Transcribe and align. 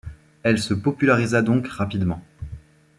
Elle 0.41 0.57
se 0.57 0.73
popularisa 0.73 1.43
donc 1.43 1.67
rapidement. 1.67 2.23